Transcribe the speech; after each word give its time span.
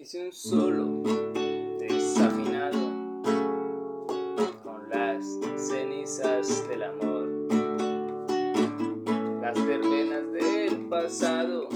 Hice 0.00 0.26
un 0.26 0.32
solo 0.32 1.02
desafinado 1.80 2.78
con 4.62 4.88
las 4.88 5.26
cenizas 5.56 6.68
del 6.68 6.84
amor, 6.84 7.28
las 9.42 9.66
verbenas 9.66 10.32
del 10.32 10.86
pasado 10.88 11.68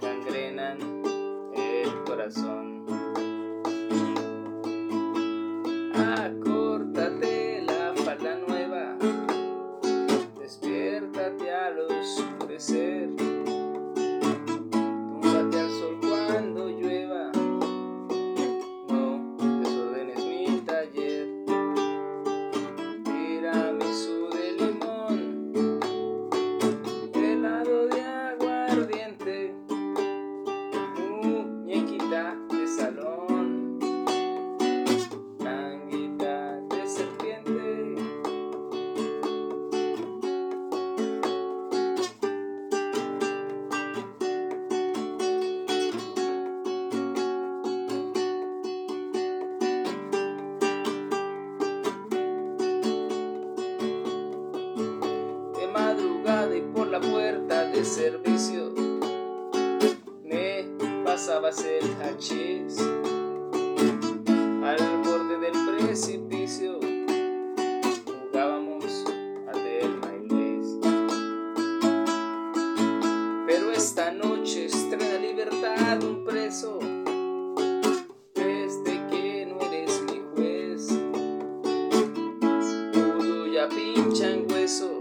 gangrenan 0.00 0.78
el 1.54 2.02
corazón. 2.06 2.86
Acórtate 5.94 6.55
aguardiente, 29.06 29.54
muñequita 31.22 32.36
de 32.50 32.66
salón, 32.66 33.78
tanguita 35.38 36.60
de 36.70 36.86
serpiente. 36.88 37.94
de 55.58 55.66
madrugada 55.72 56.56
y 56.56 56.60
por 56.62 56.88
la 56.88 57.00
puerta 57.00 57.64
de 57.66 57.84
servicio 57.84 58.85
pasabas 61.26 61.64
el 61.64 61.92
hachís. 62.02 62.78
Al 64.62 65.02
borde 65.04 65.38
del 65.40 65.56
precipicio 65.66 66.78
jugábamos 68.06 69.04
a 69.48 69.52
Telma 69.52 70.12
y 70.22 70.60
pero 73.44 73.72
esta 73.72 74.12
noche 74.12 74.66
estrena 74.66 75.18
libertad 75.18 76.00
un 76.04 76.24
preso. 76.24 76.78
Desde 78.34 79.04
que 79.10 79.46
no 79.46 79.60
eres 79.62 80.02
mi 80.02 80.22
juez 80.32 80.86
Pudo 82.92 83.46
ya 83.48 83.68
pincha 83.68 84.30
en 84.30 84.52
hueso 84.52 84.95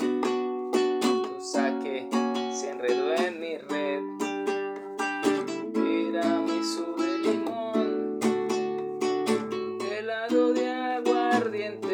aguardiente, 11.35 11.84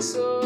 so 0.00 0.37